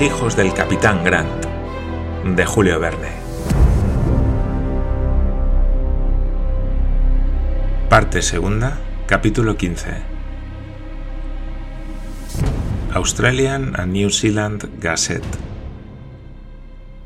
Hijos 0.00 0.36
del 0.36 0.54
capitán 0.54 1.02
Grant, 1.02 1.44
de 2.24 2.46
Julio 2.46 2.78
Verne. 2.78 3.10
Parte 7.88 8.22
segunda, 8.22 8.78
capítulo 9.08 9.56
15. 9.56 9.90
Australian 12.94 13.72
and 13.74 13.92
New 13.92 14.10
Zealand 14.10 14.68
Gazette. 14.78 15.26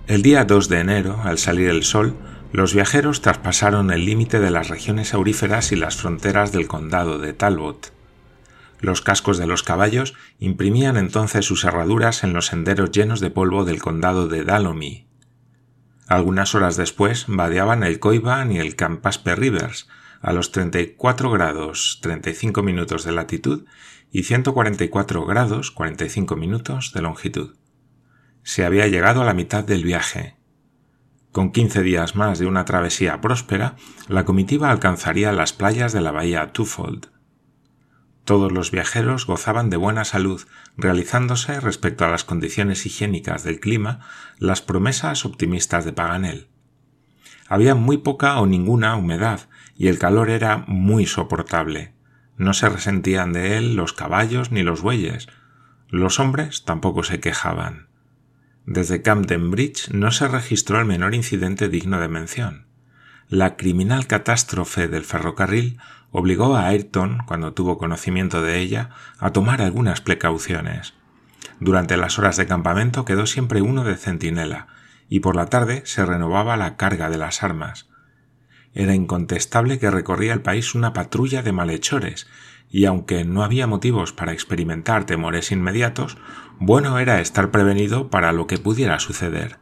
El 0.06 0.20
día 0.20 0.44
2 0.44 0.68
de 0.68 0.80
enero, 0.80 1.18
al 1.24 1.38
salir 1.38 1.70
el 1.70 1.84
sol, 1.84 2.14
los 2.52 2.74
viajeros 2.74 3.22
traspasaron 3.22 3.90
el 3.90 4.04
límite 4.04 4.38
de 4.38 4.50
las 4.50 4.68
regiones 4.68 5.14
auríferas 5.14 5.72
y 5.72 5.76
las 5.76 5.96
fronteras 5.96 6.52
del 6.52 6.68
condado 6.68 7.18
de 7.18 7.32
Talbot. 7.32 8.01
Los 8.82 9.00
cascos 9.00 9.38
de 9.38 9.46
los 9.46 9.62
caballos 9.62 10.14
imprimían 10.40 10.96
entonces 10.96 11.46
sus 11.46 11.62
herraduras 11.62 12.24
en 12.24 12.32
los 12.32 12.46
senderos 12.46 12.90
llenos 12.90 13.20
de 13.20 13.30
polvo 13.30 13.64
del 13.64 13.80
condado 13.80 14.26
de 14.26 14.42
Dalomy. 14.42 15.06
Algunas 16.08 16.56
horas 16.56 16.76
después 16.76 17.26
vadeaban 17.28 17.84
el 17.84 18.00
Coiban 18.00 18.50
y 18.50 18.58
el 18.58 18.74
Campaspe 18.74 19.36
Rivers 19.36 19.88
a 20.20 20.32
los 20.32 20.50
34 20.50 21.30
grados 21.30 22.00
35 22.02 22.64
minutos 22.64 23.04
de 23.04 23.12
latitud 23.12 23.66
y 24.10 24.24
144 24.24 25.26
grados 25.26 25.70
45 25.70 26.34
minutos 26.34 26.92
de 26.92 27.02
longitud. 27.02 27.54
Se 28.42 28.64
había 28.64 28.88
llegado 28.88 29.22
a 29.22 29.24
la 29.24 29.32
mitad 29.32 29.62
del 29.62 29.84
viaje. 29.84 30.34
Con 31.30 31.52
quince 31.52 31.84
días 31.84 32.16
más 32.16 32.40
de 32.40 32.46
una 32.46 32.64
travesía 32.64 33.20
próspera, 33.20 33.76
la 34.08 34.24
comitiva 34.24 34.72
alcanzaría 34.72 35.30
las 35.30 35.52
playas 35.52 35.92
de 35.92 36.00
la 36.00 36.10
bahía 36.10 36.52
Twofold. 36.52 37.11
Todos 38.24 38.52
los 38.52 38.70
viajeros 38.70 39.26
gozaban 39.26 39.68
de 39.68 39.76
buena 39.76 40.04
salud, 40.04 40.42
realizándose 40.76 41.58
respecto 41.58 42.04
a 42.04 42.08
las 42.08 42.24
condiciones 42.24 42.86
higiénicas 42.86 43.42
del 43.42 43.58
clima 43.58 44.00
las 44.38 44.62
promesas 44.62 45.24
optimistas 45.24 45.84
de 45.84 45.92
Paganel. 45.92 46.48
Había 47.48 47.74
muy 47.74 47.98
poca 47.98 48.40
o 48.40 48.46
ninguna 48.46 48.96
humedad 48.96 49.48
y 49.76 49.88
el 49.88 49.98
calor 49.98 50.30
era 50.30 50.58
muy 50.68 51.06
soportable. 51.06 51.92
No 52.36 52.54
se 52.54 52.68
resentían 52.68 53.32
de 53.32 53.58
él 53.58 53.74
los 53.74 53.92
caballos 53.92 54.52
ni 54.52 54.62
los 54.62 54.82
bueyes. 54.82 55.26
Los 55.88 56.20
hombres 56.20 56.64
tampoco 56.64 57.02
se 57.02 57.20
quejaban. 57.20 57.88
Desde 58.64 59.02
Camden 59.02 59.50
Bridge 59.50 59.90
no 59.90 60.12
se 60.12 60.28
registró 60.28 60.78
el 60.78 60.86
menor 60.86 61.14
incidente 61.14 61.68
digno 61.68 62.00
de 62.00 62.08
mención. 62.08 62.66
La 63.28 63.56
criminal 63.56 64.06
catástrofe 64.06 64.88
del 64.88 65.04
ferrocarril 65.04 65.78
obligó 66.12 66.54
a 66.54 66.66
Ayrton, 66.66 67.18
cuando 67.26 67.54
tuvo 67.54 67.78
conocimiento 67.78 68.42
de 68.42 68.60
ella, 68.60 68.90
a 69.18 69.30
tomar 69.30 69.62
algunas 69.62 70.00
precauciones. 70.00 70.94
Durante 71.58 71.96
las 71.96 72.18
horas 72.18 72.36
de 72.36 72.46
campamento 72.46 73.04
quedó 73.04 73.26
siempre 73.26 73.62
uno 73.62 73.82
de 73.82 73.96
centinela, 73.96 74.68
y 75.08 75.20
por 75.20 75.34
la 75.34 75.46
tarde 75.46 75.82
se 75.84 76.04
renovaba 76.04 76.56
la 76.56 76.76
carga 76.76 77.10
de 77.10 77.18
las 77.18 77.42
armas. 77.42 77.88
Era 78.74 78.94
incontestable 78.94 79.78
que 79.78 79.90
recorría 79.90 80.32
el 80.32 80.42
país 80.42 80.74
una 80.74 80.92
patrulla 80.92 81.42
de 81.42 81.52
malhechores, 81.52 82.28
y 82.70 82.86
aunque 82.86 83.24
no 83.24 83.42
había 83.42 83.66
motivos 83.66 84.12
para 84.12 84.32
experimentar 84.32 85.04
temores 85.04 85.52
inmediatos, 85.52 86.16
bueno 86.58 86.98
era 86.98 87.20
estar 87.20 87.50
prevenido 87.50 88.08
para 88.08 88.32
lo 88.32 88.46
que 88.46 88.58
pudiera 88.58 88.98
suceder. 88.98 89.58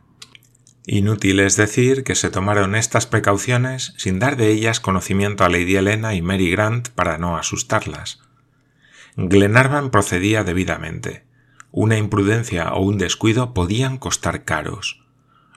Inútil 0.93 1.39
es 1.39 1.55
decir 1.55 2.03
que 2.03 2.17
se 2.17 2.31
tomaron 2.31 2.75
estas 2.75 3.07
precauciones 3.07 3.95
sin 3.97 4.19
dar 4.19 4.37
de 4.37 4.49
ellas 4.49 4.81
conocimiento 4.81 5.45
a 5.45 5.49
Lady 5.49 5.77
Helena 5.77 6.17
y 6.17 6.21
Mary 6.21 6.51
Grant 6.51 6.89
para 6.89 7.17
no 7.17 7.37
asustarlas. 7.37 8.19
Glenarvan 9.15 9.91
procedía 9.91 10.43
debidamente. 10.43 11.23
Una 11.71 11.97
imprudencia 11.97 12.73
o 12.73 12.81
un 12.81 12.99
descuido 12.99 13.55
podían 13.55 13.99
costar 13.99 14.43
caros. 14.43 15.05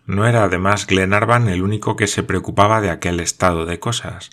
No 0.05 0.27
era 0.27 0.43
además 0.43 0.85
Glenarvan 0.85 1.47
el 1.47 1.63
único 1.63 1.95
que 1.95 2.05
se 2.05 2.21
preocupaba 2.21 2.79
de 2.79 2.91
aquel 2.91 3.19
estado 3.19 3.65
de 3.65 3.79
cosas. 3.79 4.29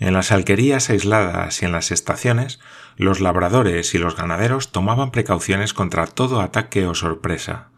En 0.00 0.12
las 0.12 0.32
alquerías 0.32 0.90
aisladas 0.90 1.62
y 1.62 1.66
en 1.66 1.70
las 1.70 1.92
estaciones, 1.92 2.58
los 2.96 3.20
labradores 3.20 3.94
y 3.94 3.98
los 3.98 4.16
ganaderos 4.16 4.72
tomaban 4.72 5.12
precauciones 5.12 5.72
contra 5.72 6.08
todo 6.08 6.40
ataque 6.40 6.84
o 6.88 6.96
sorpresa. 6.96 7.68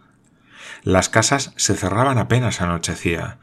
Las 0.83 1.09
casas 1.09 1.53
se 1.57 1.75
cerraban 1.75 2.19
apenas 2.19 2.61
anochecía. 2.61 3.39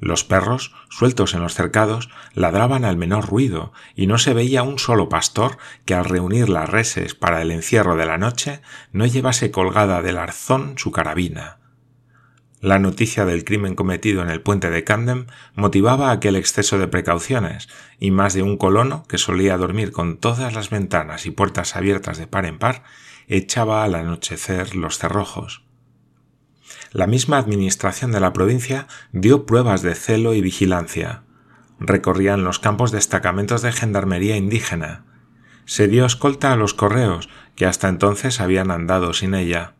Los 0.00 0.22
perros, 0.22 0.72
sueltos 0.90 1.34
en 1.34 1.42
los 1.42 1.54
cercados, 1.54 2.08
ladraban 2.32 2.84
al 2.84 2.96
menor 2.96 3.26
ruido, 3.26 3.72
y 3.96 4.06
no 4.06 4.18
se 4.18 4.32
veía 4.32 4.62
un 4.62 4.78
solo 4.78 5.08
pastor 5.08 5.58
que 5.84 5.94
al 5.94 6.04
reunir 6.04 6.48
las 6.48 6.68
reses 6.68 7.14
para 7.14 7.42
el 7.42 7.50
encierro 7.50 7.96
de 7.96 8.06
la 8.06 8.16
noche 8.16 8.60
no 8.92 9.06
llevase 9.06 9.50
colgada 9.50 10.00
del 10.00 10.18
arzón 10.18 10.74
su 10.78 10.92
carabina. 10.92 11.58
La 12.60 12.78
noticia 12.78 13.24
del 13.24 13.44
crimen 13.44 13.74
cometido 13.74 14.22
en 14.22 14.30
el 14.30 14.40
puente 14.40 14.70
de 14.70 14.82
Camden 14.82 15.26
motivaba 15.54 16.10
aquel 16.10 16.36
exceso 16.36 16.78
de 16.78 16.88
precauciones, 16.88 17.68
y 17.98 18.12
más 18.12 18.34
de 18.34 18.42
un 18.42 18.56
colono, 18.56 19.04
que 19.08 19.18
solía 19.18 19.56
dormir 19.56 19.90
con 19.90 20.16
todas 20.16 20.54
las 20.54 20.70
ventanas 20.70 21.26
y 21.26 21.32
puertas 21.32 21.76
abiertas 21.76 22.18
de 22.18 22.28
par 22.28 22.46
en 22.46 22.58
par, 22.58 22.84
echaba 23.26 23.82
al 23.82 23.94
anochecer 23.96 24.74
los 24.74 24.98
cerrojos 24.98 25.67
la 26.92 27.06
misma 27.06 27.38
administración 27.38 28.12
de 28.12 28.20
la 28.20 28.32
provincia 28.32 28.86
dio 29.12 29.46
pruebas 29.46 29.82
de 29.82 29.94
celo 29.94 30.34
y 30.34 30.40
vigilancia. 30.40 31.22
Recorrían 31.80 32.44
los 32.44 32.58
campos 32.58 32.90
destacamentos 32.90 33.62
de 33.62 33.72
gendarmería 33.72 34.36
indígena. 34.36 35.04
Se 35.64 35.86
dio 35.86 36.06
escolta 36.06 36.52
a 36.52 36.56
los 36.56 36.74
correos, 36.74 37.28
que 37.54 37.66
hasta 37.66 37.88
entonces 37.88 38.40
habían 38.40 38.70
andado 38.70 39.12
sin 39.12 39.34
ella. 39.34 39.74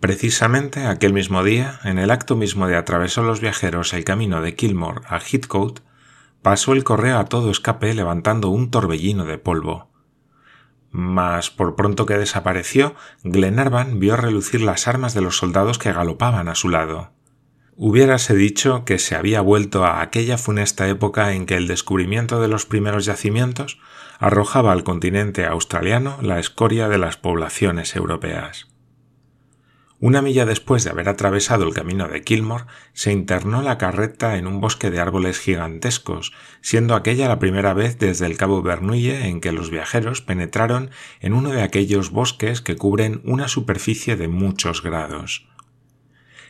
Precisamente 0.00 0.86
aquel 0.86 1.12
mismo 1.12 1.42
día, 1.42 1.80
en 1.84 1.98
el 1.98 2.10
acto 2.10 2.36
mismo 2.36 2.66
de 2.66 2.76
atravesar 2.76 3.24
los 3.24 3.40
viajeros 3.40 3.94
el 3.94 4.04
camino 4.04 4.42
de 4.42 4.54
Kilmore 4.54 5.00
a 5.06 5.20
Heathcote, 5.20 5.82
pasó 6.42 6.74
el 6.74 6.84
correo 6.84 7.18
a 7.18 7.24
todo 7.24 7.50
escape 7.50 7.94
levantando 7.94 8.50
un 8.50 8.70
torbellino 8.70 9.24
de 9.24 9.38
polvo 9.38 9.95
mas 10.96 11.50
por 11.50 11.76
pronto 11.76 12.06
que 12.06 12.16
desapareció, 12.16 12.94
Glenarvan 13.22 14.00
vio 14.00 14.16
relucir 14.16 14.62
las 14.62 14.88
armas 14.88 15.12
de 15.12 15.20
los 15.20 15.36
soldados 15.36 15.78
que 15.78 15.92
galopaban 15.92 16.48
a 16.48 16.54
su 16.54 16.70
lado. 16.70 17.10
Hubiérase 17.76 18.34
dicho 18.34 18.86
que 18.86 18.98
se 18.98 19.14
había 19.14 19.42
vuelto 19.42 19.84
a 19.84 20.00
aquella 20.00 20.38
funesta 20.38 20.88
época 20.88 21.34
en 21.34 21.44
que 21.44 21.56
el 21.56 21.68
descubrimiento 21.68 22.40
de 22.40 22.48
los 22.48 22.64
primeros 22.64 23.04
yacimientos 23.04 23.78
arrojaba 24.18 24.72
al 24.72 24.84
continente 24.84 25.44
australiano 25.44 26.16
la 26.22 26.38
escoria 26.38 26.88
de 26.88 26.96
las 26.96 27.18
poblaciones 27.18 27.94
europeas. 27.94 28.66
Una 29.98 30.20
milla 30.20 30.44
después 30.44 30.84
de 30.84 30.90
haber 30.90 31.08
atravesado 31.08 31.64
el 31.64 31.72
camino 31.72 32.06
de 32.06 32.20
Kilmore, 32.20 32.64
se 32.92 33.12
internó 33.12 33.62
la 33.62 33.78
carreta 33.78 34.36
en 34.36 34.46
un 34.46 34.60
bosque 34.60 34.90
de 34.90 35.00
árboles 35.00 35.38
gigantescos, 35.38 36.32
siendo 36.60 36.94
aquella 36.94 37.28
la 37.28 37.38
primera 37.38 37.72
vez 37.72 37.98
desde 37.98 38.26
el 38.26 38.36
cabo 38.36 38.60
Bernuille 38.60 39.26
en 39.26 39.40
que 39.40 39.52
los 39.52 39.70
viajeros 39.70 40.20
penetraron 40.20 40.90
en 41.20 41.32
uno 41.32 41.48
de 41.48 41.62
aquellos 41.62 42.10
bosques 42.10 42.60
que 42.60 42.76
cubren 42.76 43.22
una 43.24 43.48
superficie 43.48 44.16
de 44.16 44.28
muchos 44.28 44.82
grados. 44.82 45.48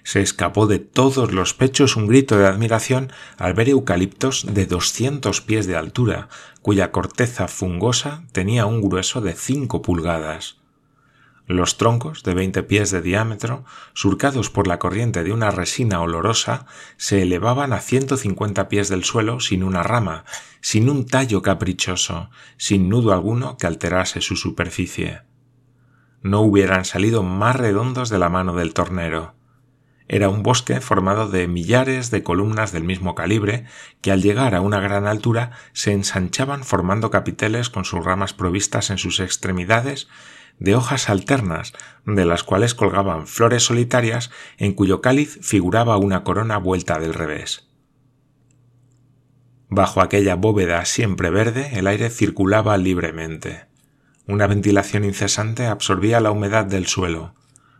Se 0.02 0.22
escapó 0.22 0.66
de 0.66 0.80
todos 0.80 1.32
los 1.32 1.54
pechos 1.54 1.94
un 1.94 2.08
grito 2.08 2.36
de 2.38 2.46
admiración 2.46 3.12
al 3.38 3.54
ver 3.54 3.68
eucaliptos 3.68 4.44
de 4.54 4.66
doscientos 4.66 5.40
pies 5.40 5.68
de 5.68 5.76
altura, 5.76 6.28
cuya 6.62 6.90
corteza 6.90 7.46
fungosa 7.46 8.24
tenía 8.32 8.66
un 8.66 8.82
grueso 8.82 9.20
de 9.20 9.34
cinco 9.34 9.82
pulgadas. 9.82 10.65
Los 11.46 11.78
troncos, 11.78 12.24
de 12.24 12.34
veinte 12.34 12.64
pies 12.64 12.90
de 12.90 13.00
diámetro, 13.00 13.64
surcados 13.94 14.50
por 14.50 14.66
la 14.66 14.80
corriente 14.80 15.22
de 15.22 15.32
una 15.32 15.52
resina 15.52 16.00
olorosa, 16.00 16.66
se 16.96 17.22
elevaban 17.22 17.72
a 17.72 17.78
ciento 17.78 18.16
cincuenta 18.16 18.68
pies 18.68 18.88
del 18.88 19.04
suelo 19.04 19.38
sin 19.38 19.62
una 19.62 19.84
rama, 19.84 20.24
sin 20.60 20.90
un 20.90 21.06
tallo 21.06 21.42
caprichoso, 21.42 22.30
sin 22.56 22.88
nudo 22.88 23.12
alguno 23.12 23.56
que 23.58 23.68
alterase 23.68 24.20
su 24.22 24.34
superficie. 24.34 25.22
No 26.20 26.40
hubieran 26.40 26.84
salido 26.84 27.22
más 27.22 27.54
redondos 27.54 28.08
de 28.08 28.18
la 28.18 28.28
mano 28.28 28.54
del 28.54 28.74
tornero. 28.74 29.36
Era 30.08 30.28
un 30.28 30.42
bosque 30.42 30.80
formado 30.80 31.28
de 31.28 31.46
millares 31.46 32.10
de 32.10 32.24
columnas 32.24 32.72
del 32.72 32.82
mismo 32.82 33.14
calibre 33.14 33.66
que 34.00 34.10
al 34.10 34.22
llegar 34.22 34.56
a 34.56 34.60
una 34.60 34.80
gran 34.80 35.06
altura 35.06 35.52
se 35.72 35.92
ensanchaban 35.92 36.64
formando 36.64 37.10
capiteles 37.10 37.70
con 37.70 37.84
sus 37.84 38.04
ramas 38.04 38.32
provistas 38.32 38.90
en 38.90 38.98
sus 38.98 39.20
extremidades 39.20 40.08
de 40.58 40.74
hojas 40.74 41.08
alternas, 41.08 41.72
de 42.04 42.24
las 42.24 42.42
cuales 42.42 42.74
colgaban 42.74 43.26
flores 43.26 43.64
solitarias 43.64 44.30
en 44.58 44.72
cuyo 44.72 45.00
cáliz 45.00 45.38
figuraba 45.42 45.96
una 45.96 46.24
corona 46.24 46.58
vuelta 46.58 46.98
del 46.98 47.14
revés. 47.14 47.68
Bajo 49.68 50.00
aquella 50.00 50.36
bóveda 50.36 50.84
siempre 50.84 51.30
verde 51.30 51.78
el 51.78 51.86
aire 51.86 52.08
circulaba 52.08 52.76
libremente. 52.78 53.66
Una 54.26 54.46
ventilación 54.46 55.04
incesante 55.04 55.66
absorbía 55.66 56.20
la 56.20 56.30
humedad 56.30 56.64
del 56.64 56.86
suelo. 56.86 57.34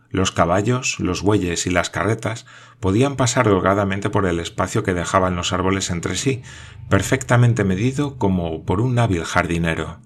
Los 0.09 0.31
caballos, 0.31 0.99
los 0.99 1.21
bueyes 1.21 1.65
y 1.65 1.69
las 1.69 1.89
carretas 1.89 2.45
podían 2.79 3.15
pasar 3.15 3.47
holgadamente 3.49 4.09
por 4.09 4.25
el 4.25 4.39
espacio 4.39 4.83
que 4.83 4.93
dejaban 4.93 5.35
los 5.35 5.51
árboles 5.51 5.89
entre 5.89 6.15
sí, 6.15 6.41
perfectamente 6.89 7.63
medido 7.63 8.17
como 8.17 8.63
por 8.63 8.79
un 8.79 8.99
hábil 8.99 9.23
jardinero. 9.25 9.99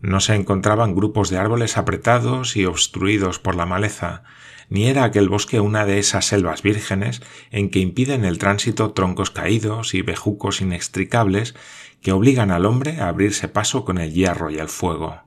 No 0.00 0.20
se 0.20 0.34
encontraban 0.34 0.94
grupos 0.94 1.28
de 1.28 1.38
árboles 1.38 1.76
apretados 1.76 2.56
y 2.56 2.64
obstruidos 2.64 3.38
por 3.38 3.54
la 3.54 3.66
maleza, 3.66 4.22
ni 4.70 4.86
era 4.86 5.04
aquel 5.04 5.28
bosque 5.28 5.60
una 5.60 5.84
de 5.84 5.98
esas 5.98 6.26
selvas 6.26 6.62
vírgenes 6.62 7.20
en 7.50 7.70
que 7.70 7.80
impiden 7.80 8.24
el 8.24 8.38
tránsito 8.38 8.92
troncos 8.92 9.30
caídos 9.30 9.94
y 9.94 10.02
bejucos 10.02 10.60
inextricables 10.60 11.54
que 12.00 12.12
obligan 12.12 12.50
al 12.50 12.64
hombre 12.64 13.00
a 13.00 13.08
abrirse 13.08 13.48
paso 13.48 13.84
con 13.84 13.98
el 13.98 14.12
hierro 14.12 14.50
y 14.50 14.58
el 14.58 14.68
fuego. 14.68 15.22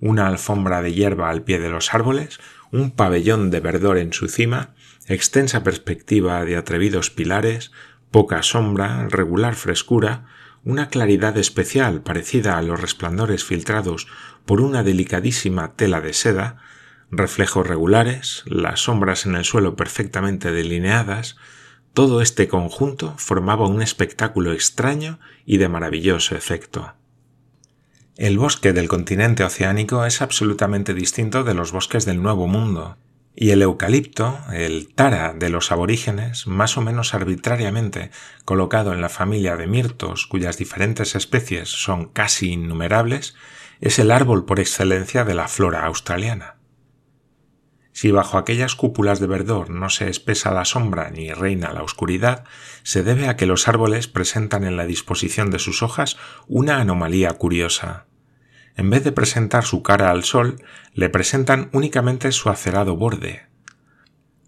Una 0.00 0.28
alfombra 0.28 0.80
de 0.80 0.94
hierba 0.94 1.28
al 1.28 1.42
pie 1.42 1.58
de 1.58 1.68
los 1.68 1.92
árboles, 1.92 2.38
un 2.70 2.92
pabellón 2.92 3.50
de 3.50 3.60
verdor 3.60 3.98
en 3.98 4.12
su 4.12 4.28
cima, 4.28 4.74
extensa 5.08 5.62
perspectiva 5.64 6.44
de 6.44 6.56
atrevidos 6.56 7.10
pilares, 7.10 7.72
poca 8.10 8.42
sombra, 8.42 9.08
regular 9.08 9.56
frescura, 9.56 10.26
una 10.68 10.90
claridad 10.90 11.38
especial 11.38 12.02
parecida 12.02 12.58
a 12.58 12.62
los 12.62 12.78
resplandores 12.78 13.42
filtrados 13.42 14.06
por 14.44 14.60
una 14.60 14.82
delicadísima 14.82 15.72
tela 15.76 16.02
de 16.02 16.12
seda, 16.12 16.58
reflejos 17.10 17.66
regulares, 17.66 18.42
las 18.44 18.80
sombras 18.80 19.24
en 19.24 19.34
el 19.34 19.46
suelo 19.46 19.76
perfectamente 19.76 20.52
delineadas, 20.52 21.36
todo 21.94 22.20
este 22.20 22.48
conjunto 22.48 23.14
formaba 23.16 23.66
un 23.66 23.80
espectáculo 23.80 24.52
extraño 24.52 25.20
y 25.46 25.56
de 25.56 25.70
maravilloso 25.70 26.36
efecto. 26.36 26.92
El 28.18 28.36
bosque 28.38 28.74
del 28.74 28.88
continente 28.88 29.44
oceánico 29.44 30.04
es 30.04 30.20
absolutamente 30.20 30.92
distinto 30.92 31.44
de 31.44 31.54
los 31.54 31.72
bosques 31.72 32.04
del 32.04 32.20
Nuevo 32.20 32.46
Mundo, 32.46 32.98
y 33.40 33.52
el 33.52 33.62
eucalipto, 33.62 34.36
el 34.52 34.92
tara 34.92 35.32
de 35.32 35.48
los 35.48 35.70
aborígenes, 35.70 36.48
más 36.48 36.76
o 36.76 36.80
menos 36.80 37.14
arbitrariamente 37.14 38.10
colocado 38.44 38.92
en 38.92 39.00
la 39.00 39.08
familia 39.08 39.56
de 39.56 39.68
mirtos 39.68 40.26
cuyas 40.26 40.58
diferentes 40.58 41.14
especies 41.14 41.68
son 41.68 42.06
casi 42.06 42.50
innumerables, 42.50 43.36
es 43.80 44.00
el 44.00 44.10
árbol 44.10 44.44
por 44.44 44.58
excelencia 44.58 45.24
de 45.24 45.34
la 45.34 45.46
flora 45.46 45.86
australiana. 45.86 46.56
Si 47.92 48.10
bajo 48.10 48.38
aquellas 48.38 48.74
cúpulas 48.74 49.20
de 49.20 49.28
verdor 49.28 49.70
no 49.70 49.88
se 49.88 50.10
espesa 50.10 50.50
la 50.50 50.64
sombra 50.64 51.08
ni 51.10 51.32
reina 51.32 51.72
la 51.72 51.84
oscuridad, 51.84 52.42
se 52.82 53.04
debe 53.04 53.28
a 53.28 53.36
que 53.36 53.46
los 53.46 53.68
árboles 53.68 54.08
presentan 54.08 54.64
en 54.64 54.76
la 54.76 54.84
disposición 54.84 55.52
de 55.52 55.60
sus 55.60 55.84
hojas 55.84 56.16
una 56.48 56.80
anomalía 56.80 57.32
curiosa 57.34 58.07
en 58.78 58.90
vez 58.90 59.02
de 59.02 59.10
presentar 59.10 59.64
su 59.64 59.82
cara 59.82 60.10
al 60.10 60.22
sol, 60.22 60.62
le 60.94 61.08
presentan 61.08 61.68
únicamente 61.72 62.30
su 62.30 62.48
acerado 62.48 62.96
borde. 62.96 63.42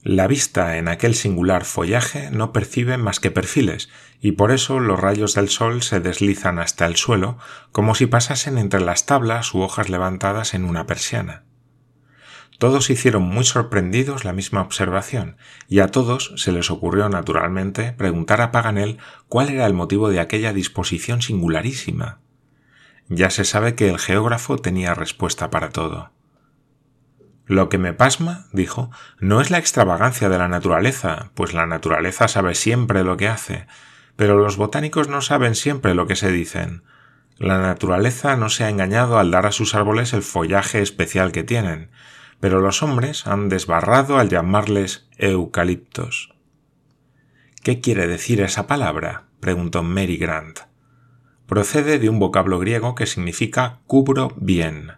La 0.04 0.28
vista 0.28 0.76
en 0.76 0.86
aquel 0.86 1.16
singular 1.16 1.64
follaje 1.64 2.30
no 2.30 2.52
percibe 2.52 2.96
más 2.96 3.18
que 3.18 3.32
perfiles, 3.32 3.90
y 4.20 4.32
por 4.32 4.52
eso 4.52 4.78
los 4.78 5.00
rayos 5.00 5.34
del 5.34 5.48
sol 5.48 5.82
se 5.82 5.98
deslizan 5.98 6.60
hasta 6.60 6.86
el 6.86 6.94
suelo 6.94 7.38
como 7.72 7.96
si 7.96 8.06
pasasen 8.06 8.56
entre 8.56 8.80
las 8.80 9.04
tablas 9.04 9.52
u 9.52 9.62
hojas 9.62 9.88
levantadas 9.88 10.54
en 10.54 10.64
una 10.64 10.86
persiana. 10.86 11.42
Todos 12.58 12.88
hicieron 12.88 13.24
muy 13.24 13.44
sorprendidos 13.44 14.24
la 14.24 14.32
misma 14.32 14.62
observación, 14.62 15.38
y 15.66 15.80
a 15.80 15.88
todos 15.88 16.34
se 16.36 16.52
les 16.52 16.70
ocurrió 16.70 17.08
naturalmente 17.08 17.92
preguntar 17.94 18.40
a 18.42 18.52
Paganel 18.52 18.98
cuál 19.28 19.48
era 19.48 19.66
el 19.66 19.74
motivo 19.74 20.08
de 20.08 20.20
aquella 20.20 20.52
disposición 20.52 21.20
singularísima. 21.20 22.20
Ya 23.12 23.28
se 23.30 23.44
sabe 23.44 23.74
que 23.74 23.88
el 23.90 23.98
geógrafo 23.98 24.56
tenía 24.58 24.94
respuesta 24.94 25.50
para 25.50 25.70
todo. 25.70 26.12
Lo 27.44 27.68
que 27.68 27.76
me 27.76 27.92
pasma, 27.92 28.46
dijo, 28.52 28.92
no 29.18 29.40
es 29.40 29.50
la 29.50 29.58
extravagancia 29.58 30.28
de 30.28 30.38
la 30.38 30.46
naturaleza, 30.46 31.32
pues 31.34 31.52
la 31.52 31.66
naturaleza 31.66 32.28
sabe 32.28 32.54
siempre 32.54 33.02
lo 33.02 33.16
que 33.16 33.26
hace, 33.26 33.66
pero 34.14 34.38
los 34.38 34.56
botánicos 34.56 35.08
no 35.08 35.22
saben 35.22 35.56
siempre 35.56 35.96
lo 35.96 36.06
que 36.06 36.14
se 36.14 36.30
dicen. 36.30 36.84
La 37.36 37.58
naturaleza 37.58 38.36
no 38.36 38.48
se 38.48 38.62
ha 38.62 38.68
engañado 38.68 39.18
al 39.18 39.32
dar 39.32 39.44
a 39.44 39.52
sus 39.52 39.74
árboles 39.74 40.12
el 40.12 40.22
follaje 40.22 40.80
especial 40.80 41.32
que 41.32 41.42
tienen, 41.42 41.90
pero 42.38 42.60
los 42.60 42.80
hombres 42.84 43.26
han 43.26 43.48
desbarrado 43.48 44.18
al 44.18 44.28
llamarles 44.28 45.08
eucaliptos. 45.18 46.32
¿Qué 47.64 47.80
quiere 47.80 48.06
decir 48.06 48.40
esa 48.40 48.68
palabra? 48.68 49.24
preguntó 49.40 49.82
Mary 49.82 50.16
Grant 50.16 50.69
procede 51.50 51.98
de 51.98 52.08
un 52.08 52.20
vocablo 52.20 52.60
griego 52.60 52.94
que 52.94 53.06
significa 53.06 53.80
cubro 53.88 54.32
bien. 54.36 54.92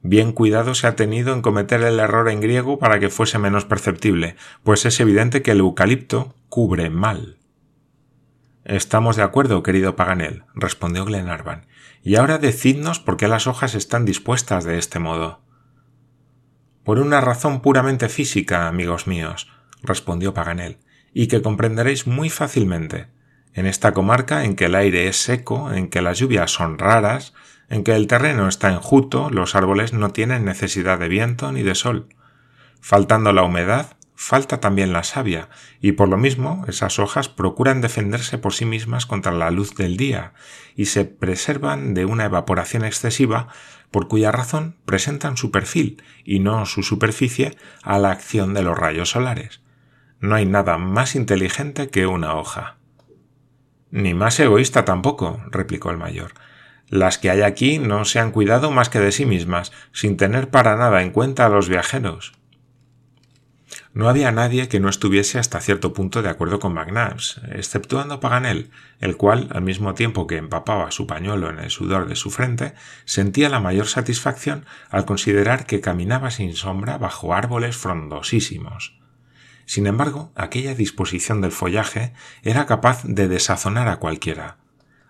Bien 0.00 0.30
cuidado 0.30 0.76
se 0.76 0.86
ha 0.86 0.94
tenido 0.94 1.34
en 1.34 1.42
cometer 1.42 1.82
el 1.82 1.98
error 1.98 2.28
en 2.28 2.40
griego 2.40 2.78
para 2.78 3.00
que 3.00 3.10
fuese 3.10 3.40
menos 3.40 3.64
perceptible, 3.64 4.36
pues 4.62 4.86
es 4.86 5.00
evidente 5.00 5.42
que 5.42 5.50
el 5.50 5.58
eucalipto 5.58 6.36
cubre 6.48 6.88
mal. 6.88 7.38
Estamos 8.64 9.16
de 9.16 9.24
acuerdo, 9.24 9.64
querido 9.64 9.96
Paganel, 9.96 10.44
respondió 10.54 11.04
Glenarvan. 11.04 11.66
Y 12.00 12.14
ahora 12.14 12.38
decidnos 12.38 13.00
por 13.00 13.16
qué 13.16 13.26
las 13.26 13.48
hojas 13.48 13.74
están 13.74 14.04
dispuestas 14.04 14.62
de 14.62 14.78
este 14.78 15.00
modo. 15.00 15.40
Por 16.84 17.00
una 17.00 17.20
razón 17.20 17.60
puramente 17.60 18.08
física, 18.08 18.68
amigos 18.68 19.08
míos, 19.08 19.50
respondió 19.82 20.32
Paganel, 20.32 20.78
y 21.12 21.26
que 21.26 21.42
comprenderéis 21.42 22.06
muy 22.06 22.30
fácilmente 22.30 23.15
en 23.56 23.66
esta 23.66 23.92
comarca 23.92 24.44
en 24.44 24.54
que 24.54 24.66
el 24.66 24.74
aire 24.74 25.08
es 25.08 25.16
seco, 25.16 25.72
en 25.72 25.88
que 25.88 26.02
las 26.02 26.18
lluvias 26.18 26.50
son 26.50 26.78
raras, 26.78 27.32
en 27.68 27.82
que 27.82 27.96
el 27.96 28.06
terreno 28.06 28.48
está 28.48 28.70
enjuto, 28.70 29.30
los 29.30 29.54
árboles 29.54 29.94
no 29.94 30.10
tienen 30.10 30.44
necesidad 30.44 30.98
de 30.98 31.08
viento 31.08 31.50
ni 31.50 31.62
de 31.62 31.74
sol. 31.74 32.08
Faltando 32.80 33.32
la 33.32 33.42
humedad, 33.42 33.96
falta 34.14 34.60
también 34.60 34.92
la 34.92 35.04
savia, 35.04 35.48
y 35.80 35.92
por 35.92 36.08
lo 36.08 36.18
mismo 36.18 36.64
esas 36.68 36.98
hojas 36.98 37.30
procuran 37.30 37.80
defenderse 37.80 38.36
por 38.36 38.52
sí 38.52 38.66
mismas 38.66 39.06
contra 39.06 39.32
la 39.32 39.50
luz 39.50 39.74
del 39.74 39.96
día, 39.96 40.34
y 40.76 40.86
se 40.86 41.06
preservan 41.06 41.94
de 41.94 42.04
una 42.04 42.26
evaporación 42.26 42.84
excesiva, 42.84 43.48
por 43.90 44.06
cuya 44.06 44.32
razón 44.32 44.76
presentan 44.84 45.38
su 45.38 45.50
perfil 45.50 46.02
y 46.24 46.40
no 46.40 46.66
su 46.66 46.82
superficie 46.82 47.56
a 47.82 47.98
la 47.98 48.10
acción 48.10 48.52
de 48.52 48.62
los 48.62 48.76
rayos 48.76 49.10
solares. 49.10 49.62
No 50.20 50.34
hay 50.34 50.44
nada 50.44 50.76
más 50.76 51.14
inteligente 51.14 51.88
que 51.88 52.06
una 52.06 52.34
hoja. 52.34 52.76
Ni 53.90 54.14
más 54.14 54.38
egoísta 54.40 54.84
tampoco, 54.84 55.40
replicó 55.50 55.90
el 55.90 55.96
mayor. 55.96 56.32
Las 56.88 57.18
que 57.18 57.30
hay 57.30 57.42
aquí 57.42 57.78
no 57.78 58.04
se 58.04 58.20
han 58.20 58.30
cuidado 58.30 58.70
más 58.70 58.88
que 58.88 59.00
de 59.00 59.12
sí 59.12 59.26
mismas, 59.26 59.72
sin 59.92 60.16
tener 60.16 60.50
para 60.50 60.76
nada 60.76 61.02
en 61.02 61.10
cuenta 61.10 61.46
a 61.46 61.48
los 61.48 61.68
viajeros. 61.68 62.34
No 63.92 64.10
había 64.10 64.30
nadie 64.30 64.68
que 64.68 64.78
no 64.78 64.90
estuviese 64.90 65.38
hasta 65.38 65.60
cierto 65.60 65.94
punto 65.94 66.20
de 66.20 66.28
acuerdo 66.28 66.58
con 66.58 66.74
McNabbs, 66.74 67.40
exceptuando 67.50 68.20
Paganel, 68.20 68.70
el 69.00 69.16
cual, 69.16 69.48
al 69.52 69.62
mismo 69.62 69.94
tiempo 69.94 70.26
que 70.26 70.36
empapaba 70.36 70.90
su 70.90 71.06
pañuelo 71.06 71.48
en 71.48 71.58
el 71.58 71.70
sudor 71.70 72.06
de 72.06 72.14
su 72.14 72.30
frente, 72.30 72.74
sentía 73.06 73.48
la 73.48 73.58
mayor 73.58 73.86
satisfacción 73.86 74.66
al 74.90 75.06
considerar 75.06 75.64
que 75.64 75.80
caminaba 75.80 76.30
sin 76.30 76.54
sombra 76.54 76.98
bajo 76.98 77.32
árboles 77.32 77.76
frondosísimos. 77.76 78.98
Sin 79.66 79.86
embargo, 79.86 80.32
aquella 80.36 80.74
disposición 80.74 81.40
del 81.40 81.52
follaje 81.52 82.14
era 82.42 82.66
capaz 82.66 83.02
de 83.04 83.28
desazonar 83.28 83.88
a 83.88 83.96
cualquiera. 83.96 84.56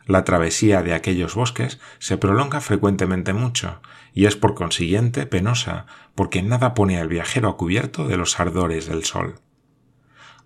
La 0.06 0.24
travesía 0.24 0.82
de 0.82 0.94
aquellos 0.94 1.34
bosques 1.34 1.78
se 1.98 2.16
prolonga 2.16 2.60
frecuentemente 2.60 3.32
mucho, 3.32 3.80
y 4.14 4.26
es 4.26 4.36
por 4.36 4.54
consiguiente 4.54 5.26
penosa, 5.26 5.86
porque 6.14 6.42
nada 6.42 6.74
pone 6.74 6.98
al 6.98 7.08
viajero 7.08 7.48
a 7.48 7.56
cubierto 7.56 8.08
de 8.08 8.16
los 8.16 8.40
ardores 8.40 8.86
del 8.86 9.04
sol. 9.04 9.40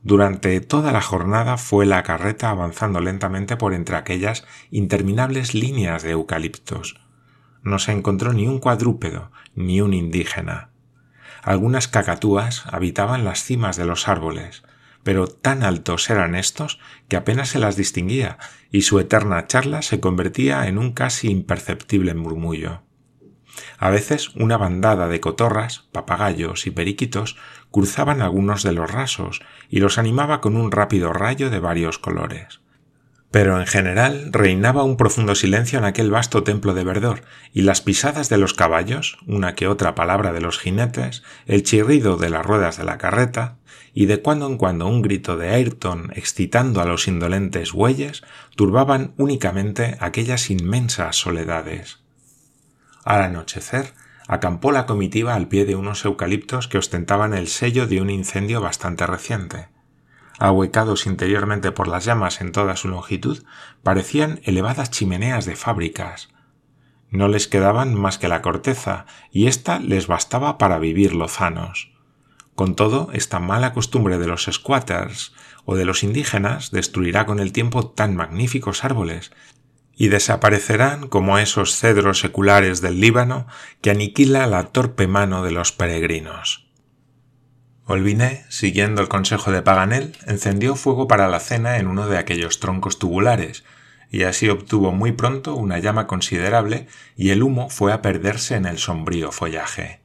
Durante 0.03 0.61
toda 0.61 0.93
la 0.93 1.03
jornada 1.03 1.59
fue 1.59 1.85
la 1.85 2.03
carreta 2.03 2.49
avanzando 2.49 3.01
lentamente 3.01 3.57
por 3.59 3.75
entre 3.75 3.97
aquellas 3.97 4.47
interminables 4.71 5.55
líneas 5.55 6.03
de 6.03 6.13
eucaliptos. 6.13 6.99
No 7.63 7.79
se 7.79 7.93
encontró 7.93 8.33
ni 8.33 8.49
un 8.49 8.59
cuadrúpedo, 8.59 9.31
ni 9.55 9.83
un 9.83 9.93
indígena. 9.93 10.70
Algunas 11.43 11.89
cacatúas 11.89 12.65
habitaban 12.67 13.25
las 13.25 13.43
cimas 13.43 13.77
de 13.77 13.87
los 13.87 14.09
árboles, 14.09 14.63
pero 15.03 15.27
tan 15.27 15.63
altos 15.63 16.11
eran 16.11 16.35
estos 16.35 16.79
que 17.09 17.17
apenas 17.17 17.49
se 17.49 17.59
las 17.59 17.77
distinguía, 17.77 18.39
y 18.71 18.83
su 18.83 19.01
eterna 19.01 19.47
charla 19.47 19.83
se 19.83 20.01
convertía 20.01 20.67
en 20.67 20.79
un 20.79 20.93
casi 20.93 21.31
imperceptible 21.31 22.15
murmullo. 22.15 22.83
A 23.79 23.91
veces 23.91 24.31
una 24.37 24.57
bandada 24.57 25.09
de 25.09 25.21
cotorras, 25.21 25.89
papagayos 25.93 26.67
y 26.67 26.71
periquitos 26.71 27.37
cruzaban 27.71 28.23
algunos 28.23 28.63
de 28.63 28.73
los 28.73 28.91
rasos 28.91 29.41
y 29.69 29.81
los 29.81 29.99
animaba 29.99 30.41
con 30.41 30.57
un 30.57 30.71
rápido 30.71 31.13
rayo 31.13 31.51
de 31.51 31.61
varios 31.61 31.99
colores. 31.99 32.60
Pero 33.31 33.61
en 33.61 33.67
general 33.67 34.31
reinaba 34.33 34.83
un 34.83 34.97
profundo 34.97 35.37
silencio 35.37 35.79
en 35.79 35.85
aquel 35.85 36.11
vasto 36.11 36.43
templo 36.43 36.75
de 36.75 36.83
verdor, 36.83 37.23
y 37.53 37.63
las 37.63 37.81
pisadas 37.81 38.29
de 38.29 38.39
los 38.39 38.55
caballos, 38.55 39.19
una 39.27 39.55
que 39.55 39.69
otra 39.69 39.95
palabra 39.95 40.33
de 40.33 40.41
los 40.41 40.59
jinetes, 40.59 41.23
el 41.47 41.63
chirrido 41.63 42.17
de 42.17 42.31
las 42.31 42.45
ruedas 42.45 42.77
de 42.77 42.85
la 42.85 42.99
carreta, 42.99 43.57
y 43.95 44.07
de 44.07 44.21
cuando 44.21 44.47
en 44.47 44.57
cuando 44.57 44.89
un 44.89 45.03
grito 45.03 45.37
de 45.37 45.51
Ayrton 45.51 46.11
excitando 46.15 46.81
a 46.81 46.87
los 46.87 47.07
indolentes 47.07 47.73
bueyes, 47.73 48.23
turbaban 48.57 49.15
únicamente 49.17 49.97
aquellas 50.01 50.51
inmensas 50.51 51.17
soledades. 51.17 52.01
Al 53.05 53.23
anochecer, 53.23 53.95
acampó 54.27 54.73
la 54.73 54.87
comitiva 54.87 55.35
al 55.35 55.49
pie 55.49 55.65
de 55.65 55.77
unos 55.77 56.05
eucaliptos 56.05 56.67
que 56.67 56.79
ostentaban 56.79 57.35
el 57.35 57.47
sello 57.47 57.87
de 57.87 58.01
un 58.01 58.11
incendio 58.11 58.61
bastante 58.61 59.07
reciente 59.07 59.69
ahuecados 60.41 61.07
interiormente 61.07 61.71
por 61.71 61.87
las 61.87 62.05
llamas 62.05 62.41
en 62.41 62.51
toda 62.51 62.75
su 62.75 62.89
longitud, 62.89 63.45
parecían 63.85 64.41
elevadas 64.45 64.91
chimeneas 64.91 65.45
de 65.45 65.55
fábricas. 65.55 66.31
No 67.11 67.29
les 67.29 67.47
quedaban 67.47 67.95
más 67.95 68.19
que 68.19 68.29
la 68.29 68.43
corteza, 68.43 69.07
y 69.31 69.47
ésta 69.47 69.79
les 69.79 70.07
bastaba 70.07 70.59
para 70.59 70.79
vivir 70.79 71.15
lozanos. 71.15 71.93
Con 72.55 72.75
todo, 72.75 73.11
esta 73.13 73.39
mala 73.39 73.73
costumbre 73.73 74.19
de 74.19 74.27
los 74.27 74.49
squatters 74.51 75.35
o 75.65 75.77
de 75.77 75.85
los 75.85 76.03
indígenas 76.03 76.71
destruirá 76.71 77.27
con 77.27 77.39
el 77.39 77.53
tiempo 77.53 77.89
tan 77.89 78.17
magníficos 78.17 78.85
árboles 78.85 79.33
y 79.95 80.09
desaparecerán 80.09 81.09
como 81.09 81.39
esos 81.39 81.77
cedros 81.77 82.21
seculares 82.21 82.81
del 82.81 83.01
Líbano 83.01 83.47
que 83.83 83.91
aniquila 83.91 84.47
la 84.47 84.65
torpe 84.65 85.07
mano 85.07 85.43
de 85.43 85.51
los 85.51 85.73
peregrinos. 85.73 86.70
Olviné, 87.87 88.45
siguiendo 88.49 89.03
el 89.03 89.09
consejo 89.09 89.51
de 89.51 89.63
Paganel, 89.63 90.17
encendió 90.27 90.77
fuego 90.77 91.09
para 91.09 91.29
la 91.29 91.41
cena 91.41 91.79
en 91.79 91.87
uno 91.87 92.07
de 92.07 92.19
aquellos 92.19 92.61
troncos 92.61 92.99
tubulares, 92.99 93.65
y 94.11 94.25
así 94.25 94.49
obtuvo 94.49 94.93
muy 94.93 95.13
pronto 95.13 95.55
una 95.55 95.79
llama 95.79 96.07
considerable 96.07 96.89
y 97.17 97.31
el 97.31 97.43
humo 97.43 97.71
fue 97.71 97.93
a 97.93 98.03
perderse 98.03 98.57
en 98.57 98.67
el 98.67 98.79
sombrío 98.79 99.33
follaje. 99.33 100.01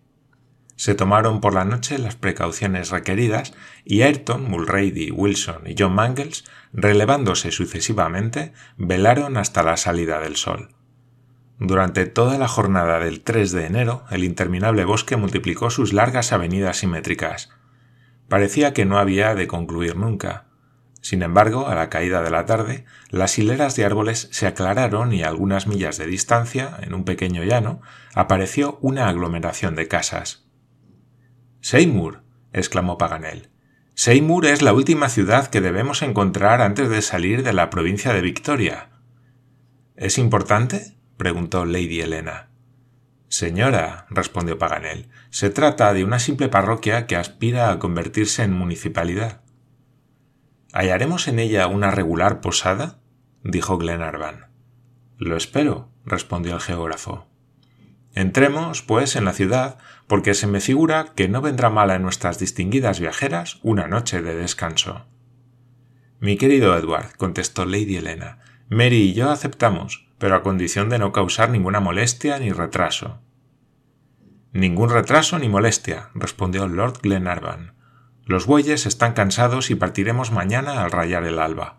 Se 0.75 0.94
tomaron 0.94 1.39
por 1.39 1.53
la 1.53 1.63
noche 1.63 1.98
las 1.98 2.15
precauciones 2.15 2.89
requeridas 2.91 3.53
y 3.86 4.01
Ayrton, 4.01 4.50
Mulrady, 4.50 5.10
Wilson 5.12 5.62
y 5.65 5.75
John 5.77 5.94
Mangles, 5.94 6.44
relevándose 6.74 7.51
sucesivamente, 7.51 8.51
velaron 8.77 9.38
hasta 9.38 9.63
la 9.63 9.77
salida 9.77 10.20
del 10.20 10.36
sol. 10.36 10.75
Durante 11.60 12.05
toda 12.05 12.38
la 12.38 12.50
jornada 12.50 13.00
del 13.00 13.22
3 13.22 13.53
de 13.53 13.65
enero, 13.65 14.03
el 14.12 14.25
interminable 14.25 14.84
bosque 14.84 15.15
multiplicó 15.15 15.70
sus 15.70 15.94
largas 15.94 16.34
avenidas 16.34 16.77
simétricas. 16.77 17.50
Parecía 18.27 18.74
que 18.74 18.86
no 18.86 18.98
había 18.98 19.36
de 19.36 19.48
concluir 19.48 19.96
nunca. 19.96 20.46
Sin 21.01 21.22
embargo, 21.22 21.67
a 21.67 21.75
la 21.75 21.89
caída 21.89 22.24
de 22.24 22.32
la 22.32 22.46
tarde, 22.46 22.86
las 23.12 23.38
hileras 23.38 23.75
de 23.75 23.86
árboles 23.86 24.27
se 24.32 24.48
aclararon 24.48 25.13
y 25.13 25.22
a 25.22 25.27
algunas 25.27 25.67
millas 25.67 26.00
de 26.00 26.08
distancia, 26.08 26.77
en 26.82 26.96
un 26.96 27.05
pequeño 27.05 27.44
llano, 27.44 27.82
apareció 28.15 28.79
una 28.82 29.08
aglomeración 29.08 29.75
de 29.75 29.88
casas. 29.88 30.48
Seymour, 31.62 32.24
exclamó 32.53 32.98
Paganel. 32.98 33.50
Seymour 33.94 34.48
es 34.48 34.62
la 34.62 34.74
última 34.74 35.10
ciudad 35.10 35.48
que 35.48 35.62
debemos 35.62 36.01
encontrar 36.01 36.62
antes 36.62 36.89
de 36.89 37.01
salir 37.01 37.44
de 37.44 37.53
la 37.53 37.70
provincia 37.70 38.12
de 38.12 38.22
Victoria. 38.22 38.89
¿Es 39.96 40.17
importante? 40.17 40.98
preguntó 41.17 41.65
Lady 41.65 42.01
Helena. 42.01 42.50
Señora, 43.27 44.05
respondió 44.10 44.58
Paganel, 44.58 45.10
se 45.29 45.50
trata 45.50 45.94
de 45.94 46.03
una 46.03 46.20
simple 46.20 46.48
parroquia 46.48 47.08
que 47.08 47.15
aspira 47.15 47.72
a 47.72 47.79
convertirse 47.79 48.44
en 48.44 48.53
municipalidad. 48.53 49.41
¿Hallaremos 50.74 51.27
en 51.27 51.39
ella 51.39 51.67
una 51.67 51.91
regular 51.91 52.41
posada? 52.41 53.00
dijo 53.44 53.77
Glenarvan. 53.77 54.48
Lo 55.17 55.38
espero, 55.38 55.89
respondió 56.05 56.55
el 56.55 56.62
geógrafo. 56.62 57.27
Entremos, 58.13 58.82
pues, 58.82 59.15
en 59.15 59.25
la 59.25 59.34
ciudad, 59.34 59.77
porque 60.08 60.34
se 60.34 60.48
me 60.48 60.62
figura 60.62 61.13
que 61.15 61.27
no 61.27 61.41
vendrá 61.41 61.70
mala 61.70 61.96
en 61.96 62.01
nuestras 62.01 62.39
distinguidas 62.39 63.00
viajeras 63.00 63.60
una 63.62 63.88
noche 63.88 64.22
de 64.22 64.36
descanso. 64.36 65.05
Mi 66.20 66.38
querido 66.38 66.77
Edward, 66.77 67.15
contestó 67.17 67.65
Lady 67.65 67.98
Helena, 67.98 68.39
Mary 68.70 69.10
y 69.10 69.13
yo 69.13 69.29
aceptamos, 69.29 70.04
pero 70.17 70.36
a 70.36 70.43
condición 70.43 70.89
de 70.89 71.00
no 71.00 71.12
causar 71.12 71.50
ninguna 71.50 71.79
molestia 71.79 72.39
ni 72.39 72.51
retraso. 72.51 73.19
Ningún 74.53 74.89
retraso 74.89 75.38
ni 75.38 75.50
molestia, 75.50 76.10
respondió 76.13 76.67
Lord 76.67 77.00
Glenarvan. 77.01 77.74
Los 78.24 78.45
bueyes 78.45 78.86
están 78.86 79.13
cansados 79.13 79.69
y 79.69 79.75
partiremos 79.75 80.31
mañana 80.31 80.84
al 80.84 80.91
rayar 80.91 81.25
el 81.25 81.39
alba. 81.39 81.77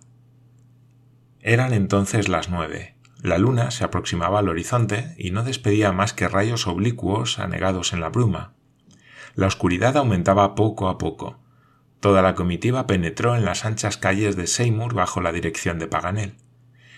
Eran 1.41 1.73
entonces 1.73 2.29
las 2.29 2.51
nueve. 2.51 2.97
La 3.23 3.39
luna 3.39 3.71
se 3.71 3.85
aproximaba 3.85 4.41
al 4.41 4.49
horizonte 4.49 5.15
y 5.17 5.31
no 5.31 5.43
despedía 5.43 5.91
más 5.93 6.13
que 6.13 6.29
rayos 6.29 6.67
oblicuos 6.67 7.39
anegados 7.39 7.93
en 7.93 8.01
la 8.01 8.11
bruma. 8.11 8.53
La 9.35 9.47
oscuridad 9.47 9.97
aumentaba 9.97 10.55
poco 10.55 10.89
a 10.89 10.99
poco. 10.99 11.41
Toda 12.01 12.23
la 12.23 12.35
comitiva 12.35 12.87
penetró 12.87 13.35
en 13.37 13.45
las 13.45 13.65
anchas 13.65 13.97
calles 13.97 14.37
de 14.37 14.47
Seymour 14.47 14.95
bajo 14.95 15.21
la 15.21 15.33
dirección 15.33 15.79
de 15.79 15.87
Paganel, 15.87 16.37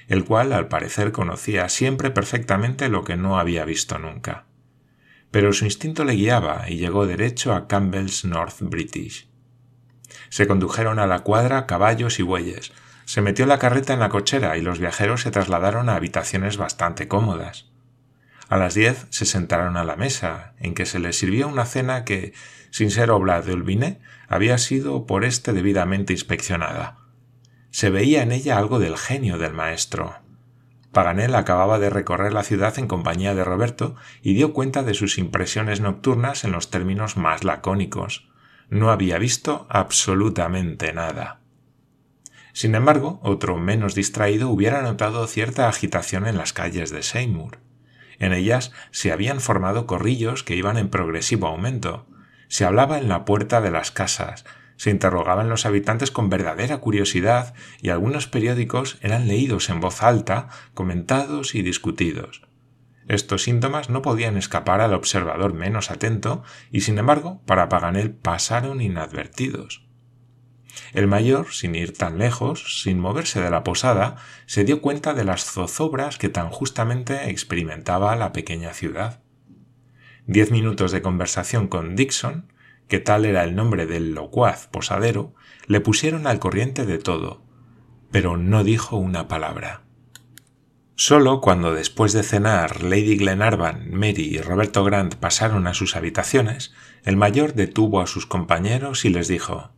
el 0.09 0.25
cual 0.25 0.53
al 0.53 0.69
parecer 0.69 1.13
conocía 1.13 1.69
siempre 1.69 2.11
perfectamente 2.11 2.89
lo 2.89 3.05
que 3.05 3.17
no 3.17 3.39
había 3.39 3.65
visto 3.65 3.99
nunca. 3.99 4.47
Pero 5.31 5.53
su 5.53 5.67
instinto 5.67 6.05
le 6.05 6.15
guiaba 6.15 6.65
y 6.69 6.79
llegó 6.79 7.07
derecho 7.07 7.55
a 7.55 7.69
Campbell's 7.69 8.25
North 8.25 8.57
British. 8.61 9.29
Se 10.31 10.47
condujeron 10.47 10.99
a 10.99 11.07
la 11.07 11.21
cuadra 11.21 11.67
caballos 11.67 12.19
y 12.19 12.23
bueyes. 12.23 12.73
Se 13.05 13.21
metió 13.21 13.47
la 13.47 13.59
carreta 13.59 13.93
en 13.93 14.01
la 14.01 14.09
cochera 14.09 14.57
y 14.57 14.63
los 14.63 14.79
viajeros 14.79 15.23
se 15.23 15.31
trasladaron 15.31 15.89
a 15.89 15.97
habitaciones 15.97 16.57
bastante 16.57 17.09
cómodas. 17.09 17.71
A 18.49 18.57
las 18.57 18.75
diez 18.75 19.07
se 19.11 19.27
sentaron 19.27 19.77
a 19.77 19.85
la 19.85 19.97
mesa, 19.97 20.55
en 20.59 20.75
que 20.75 20.87
se 20.87 20.99
les 20.99 21.19
sirvió 21.19 21.49
una 21.49 21.67
cena 21.67 22.05
que, 22.05 22.33
sin 22.71 22.91
ser 22.91 23.11
obra 23.11 23.43
de 23.43 23.53
Olviné, 23.53 24.01
había 24.27 24.57
sido 24.57 25.07
por 25.07 25.25
éste 25.25 25.53
debidamente 25.53 26.15
inspeccionada. 26.15 26.98
Se 27.71 27.91
veía 27.91 28.23
en 28.23 28.33
ella 28.33 28.59
algo 28.59 28.79
del 28.79 28.97
genio 28.97 29.39
del 29.39 29.53
maestro. 29.53 30.17
Paganel 30.93 31.35
acababa 31.35 31.79
de 31.79 31.91
recorrer 31.91 32.33
la 32.33 32.43
ciudad 32.43 32.79
en 32.79 32.89
compañía 32.89 33.35
de 33.35 33.45
Roberto 33.45 33.95
y 34.23 34.35
dio 34.35 34.53
cuenta 34.53 34.83
de 34.83 34.95
sus 34.95 35.19
impresiones 35.19 35.81
nocturnas 35.81 36.45
en 36.45 36.53
los 36.53 36.71
términos 36.71 37.17
más 37.17 37.45
lacónicos 37.45 38.29
no 38.71 38.91
había 38.91 39.19
visto 39.19 39.67
absolutamente 39.71 40.93
nada. 40.93 41.41
Sin 42.53 42.75
embargo, 42.75 43.21
otro 43.23 43.57
menos 43.57 43.95
distraído 43.95 44.51
hubiera 44.51 44.83
notado 44.83 45.27
cierta 45.27 45.69
agitación 45.69 46.27
en 46.27 46.37
las 46.37 46.53
calles 46.53 46.91
de 46.91 47.03
Seymour. 47.03 47.59
En 48.19 48.33
ellas 48.33 48.73
se 48.91 49.13
habían 49.13 49.41
formado 49.41 49.87
corrillos 49.87 50.43
que 50.43 50.57
iban 50.57 50.77
en 50.77 50.89
progresivo 50.89 51.47
aumento. 51.47 52.07
Se 52.49 52.65
hablaba 52.65 52.99
en 52.99 53.09
la 53.09 53.25
puerta 53.25 53.61
de 53.61 53.71
las 53.71 53.91
casas, 53.91 54.45
se 54.79 54.91
interrogaban 54.91 55.51
los 55.51 55.67
habitantes 55.67 56.11
con 56.11 56.31
verdadera 56.31 56.79
curiosidad 56.79 57.53
y 57.83 57.91
algunos 57.91 58.29
periódicos 58.29 58.97
eran 59.03 59.29
leídos 59.29 59.69
en 59.69 59.81
voz 59.81 60.03
alta, 60.03 60.49
comentados 60.73 61.55
y 61.55 61.63
discutidos. 61.63 62.49
Estos 63.09 63.43
síntomas 63.43 63.91
no 63.91 64.03
podían 64.03 64.37
escapar 64.37 64.81
al 64.81 64.95
observador 64.95 65.53
menos 65.53 65.91
atento 65.91 66.45
y 66.71 66.83
sin 66.83 66.97
embargo 66.99 67.43
para 67.45 67.69
Paganel 67.69 68.13
pasaron 68.13 68.81
inadvertidos. 68.81 69.89
El 70.93 71.09
mayor, 71.09 71.53
sin 71.53 71.75
ir 71.75 71.97
tan 71.97 72.19
lejos, 72.19 72.83
sin 72.83 73.01
moverse 73.01 73.41
de 73.41 73.51
la 73.51 73.65
posada, 73.65 74.17
se 74.47 74.65
dio 74.65 74.81
cuenta 74.81 75.13
de 75.13 75.25
las 75.25 75.45
zozobras 75.45 76.19
que 76.19 76.29
tan 76.29 76.51
justamente 76.51 77.31
experimentaba 77.31 78.15
la 78.15 78.33
pequeña 78.33 78.73
ciudad. 78.73 79.21
Diez 80.27 80.53
minutos 80.53 80.93
de 80.93 81.03
conversación 81.03 81.67
con 81.67 81.97
Dixon, 81.97 82.53
que 82.89 82.99
tal 82.99 83.25
era 83.25 83.45
el 83.45 83.55
nombre 83.55 83.87
del 83.87 84.13
locuaz 84.13 84.67
posadero, 84.67 85.35
le 85.67 85.81
pusieron 85.81 86.27
al 86.27 86.39
corriente 86.39 86.87
de 86.87 86.99
todo, 86.99 87.43
pero 88.11 88.37
no 88.37 88.65
dijo 88.65 88.97
una 88.97 89.29
palabra. 89.29 89.83
Solo 91.01 91.41
cuando 91.41 91.75
después 91.75 92.13
de 92.13 92.25
cenar 92.25 92.83
Lady 92.83 93.17
Glenarvan, 93.17 93.89
Mary 93.93 94.35
y 94.35 94.41
Roberto 94.41 94.83
Grant 94.83 95.15
pasaron 95.15 95.69
a 95.69 95.75
sus 95.75 95.95
habitaciones, 95.95 96.75
el 97.05 97.17
mayor 97.17 97.55
detuvo 97.55 98.01
a 98.01 98.09
sus 98.09 98.27
compañeros 98.27 99.05
y 99.05 99.11
les 99.11 99.29
dijo 99.29 99.71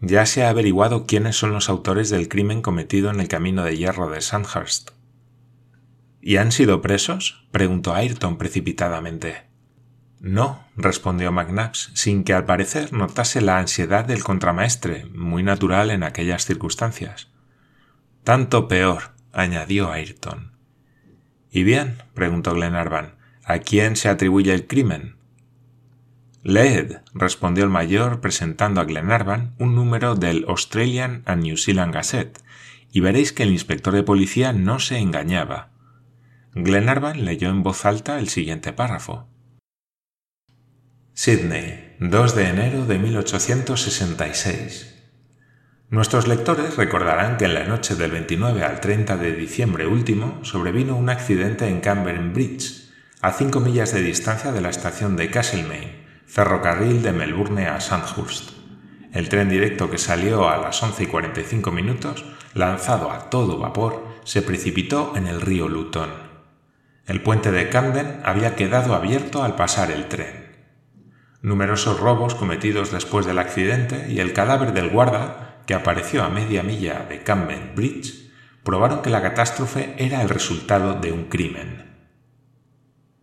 Ya 0.00 0.26
se 0.26 0.44
ha 0.44 0.50
averiguado 0.50 1.06
quiénes 1.06 1.34
son 1.34 1.52
los 1.52 1.68
autores 1.68 2.08
del 2.08 2.28
crimen 2.28 2.62
cometido 2.62 3.10
en 3.10 3.18
el 3.18 3.26
camino 3.26 3.64
de 3.64 3.76
hierro 3.76 4.10
de 4.10 4.20
Sandhurst. 4.20 4.90
¿Y 6.20 6.36
han 6.36 6.52
sido 6.52 6.82
presos? 6.82 7.48
preguntó 7.50 7.94
Ayrton 7.94 8.38
precipitadamente. 8.38 9.47
No, 10.20 10.64
respondió 10.76 11.30
McNabbs, 11.30 11.92
sin 11.94 12.24
que 12.24 12.34
al 12.34 12.44
parecer 12.44 12.92
notase 12.92 13.40
la 13.40 13.58
ansiedad 13.58 14.04
del 14.04 14.24
contramaestre, 14.24 15.06
muy 15.14 15.42
natural 15.42 15.90
en 15.90 16.02
aquellas 16.02 16.44
circunstancias. 16.44 17.28
Tanto 18.24 18.66
peor, 18.66 19.12
añadió 19.32 19.92
Ayrton. 19.92 20.52
¿Y 21.50 21.62
bien? 21.62 22.02
preguntó 22.14 22.52
Glenarvan. 22.52 23.14
¿A 23.44 23.58
quién 23.60 23.96
se 23.96 24.08
atribuye 24.08 24.52
el 24.52 24.66
crimen? 24.66 25.16
Leed, 26.42 26.98
respondió 27.14 27.64
el 27.64 27.70
mayor 27.70 28.20
presentando 28.20 28.80
a 28.80 28.84
Glenarvan 28.84 29.54
un 29.58 29.74
número 29.74 30.14
del 30.14 30.44
Australian 30.48 31.22
and 31.26 31.42
New 31.42 31.56
Zealand 31.56 31.94
Gazette, 31.94 32.40
y 32.90 33.00
veréis 33.00 33.32
que 33.32 33.44
el 33.44 33.50
inspector 33.50 33.94
de 33.94 34.02
policía 34.02 34.52
no 34.52 34.80
se 34.80 34.98
engañaba. 34.98 35.70
Glenarvan 36.54 37.24
leyó 37.24 37.50
en 37.50 37.62
voz 37.62 37.84
alta 37.84 38.18
el 38.18 38.28
siguiente 38.28 38.72
párrafo. 38.72 39.28
Sydney, 41.20 41.96
2 41.98 42.36
de 42.36 42.48
enero 42.48 42.86
de 42.86 42.96
1866. 42.96 44.94
Nuestros 45.90 46.28
lectores 46.28 46.76
recordarán 46.76 47.38
que 47.38 47.46
en 47.46 47.54
la 47.54 47.64
noche 47.64 47.96
del 47.96 48.12
29 48.12 48.62
al 48.62 48.78
30 48.80 49.16
de 49.16 49.32
diciembre 49.32 49.88
último 49.88 50.38
sobrevino 50.44 50.94
un 50.94 51.10
accidente 51.10 51.66
en 51.66 51.80
Camberwell 51.80 52.30
Bridge, 52.30 52.92
a 53.20 53.32
cinco 53.32 53.58
millas 53.58 53.92
de 53.92 54.02
distancia 54.02 54.52
de 54.52 54.60
la 54.60 54.70
estación 54.70 55.16
de 55.16 55.28
Castlemaine, 55.28 56.06
ferrocarril 56.24 57.02
de 57.02 57.10
Melbourne 57.10 57.66
a 57.66 57.80
Sandhurst. 57.80 58.52
El 59.12 59.28
tren 59.28 59.48
directo 59.48 59.90
que 59.90 59.98
salió 59.98 60.48
a 60.48 60.58
las 60.58 60.80
11 60.80 61.02
y 61.02 61.06
45 61.06 61.72
minutos, 61.72 62.24
lanzado 62.54 63.10
a 63.10 63.28
todo 63.28 63.58
vapor, 63.58 64.06
se 64.22 64.40
precipitó 64.42 65.14
en 65.16 65.26
el 65.26 65.40
río 65.40 65.68
Luton. 65.68 66.10
El 67.08 67.24
puente 67.24 67.50
de 67.50 67.68
Camden 67.70 68.20
había 68.22 68.54
quedado 68.54 68.94
abierto 68.94 69.42
al 69.42 69.56
pasar 69.56 69.90
el 69.90 70.06
tren. 70.06 70.47
Numerosos 71.42 72.00
robos 72.00 72.34
cometidos 72.34 72.90
después 72.90 73.26
del 73.26 73.38
accidente 73.38 74.06
y 74.10 74.20
el 74.20 74.32
cadáver 74.32 74.72
del 74.72 74.90
guarda, 74.90 75.62
que 75.66 75.74
apareció 75.74 76.24
a 76.24 76.30
media 76.30 76.62
milla 76.62 77.06
de 77.08 77.22
Camden 77.22 77.72
Bridge, 77.74 78.30
probaron 78.62 79.02
que 79.02 79.10
la 79.10 79.22
catástrofe 79.22 79.94
era 79.98 80.22
el 80.22 80.28
resultado 80.28 80.94
de 80.94 81.12
un 81.12 81.24
crimen. 81.24 81.88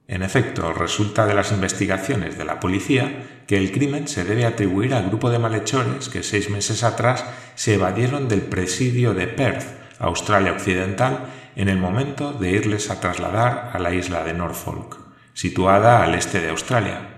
En 0.08 0.22
efecto, 0.22 0.72
resulta 0.72 1.26
de 1.26 1.34
las 1.34 1.52
investigaciones 1.52 2.38
de 2.38 2.46
la 2.46 2.60
policía 2.60 3.44
que 3.48 3.58
el 3.58 3.72
crimen 3.72 4.08
se 4.08 4.24
debe 4.24 4.46
atribuir 4.46 4.94
al 4.94 5.08
grupo 5.08 5.32
de 5.32 5.40
malhechores 5.40 6.10
que 6.10 6.24
seis 6.24 6.50
meses 6.50 6.84
atrás 6.84 7.26
se 7.56 7.74
evadieron 7.74 8.28
del 8.28 8.42
presidio 8.42 9.14
de 9.16 9.28
Perth, 9.28 9.66
Australia 10.00 10.52
Occidental, 10.52 11.26
en 11.56 11.70
el 11.70 11.78
momento 11.78 12.34
de 12.34 12.52
irles 12.52 12.92
a 12.92 13.00
trasladar 13.00 13.72
a 13.74 13.80
la 13.80 13.94
isla 13.94 14.24
de 14.24 14.34
Norfolk, 14.34 14.98
situada 15.34 16.04
al 16.04 16.14
este 16.16 16.40
de 16.40 16.50
Australia. 16.50 17.15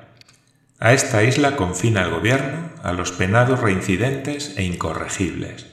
A 0.79 0.93
esta 0.93 1.23
isla 1.23 1.55
confina 1.55 2.03
el 2.03 2.11
gobierno 2.11 2.69
a 2.83 2.93
los 2.93 3.11
penados 3.11 3.59
reincidentes 3.59 4.53
e 4.57 4.63
incorregibles. 4.63 5.65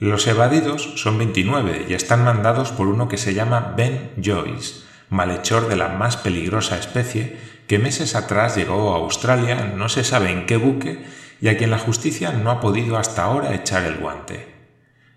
Los 0.00 0.26
evadidos 0.26 0.94
son 0.96 1.18
29 1.18 1.86
y 1.88 1.94
están 1.94 2.24
mandados 2.24 2.72
por 2.72 2.88
uno 2.88 3.08
que 3.08 3.16
se 3.16 3.32
llama 3.32 3.74
Ben 3.76 4.10
Joyce, 4.20 4.82
malhechor 5.08 5.68
de 5.68 5.76
la 5.76 5.90
más 5.90 6.16
peligrosa 6.16 6.78
especie, 6.78 7.36
que 7.68 7.78
meses 7.78 8.16
atrás 8.16 8.56
llegó 8.56 8.92
a 8.92 8.98
Australia 8.98 9.72
no 9.76 9.88
se 9.88 10.02
sabe 10.02 10.32
en 10.32 10.46
qué 10.46 10.56
buque 10.56 11.04
y 11.40 11.46
a 11.46 11.56
quien 11.56 11.70
la 11.70 11.78
justicia 11.78 12.32
no 12.32 12.50
ha 12.50 12.60
podido 12.60 12.98
hasta 12.98 13.22
ahora 13.22 13.54
echar 13.54 13.84
el 13.84 13.98
guante. 13.98 14.52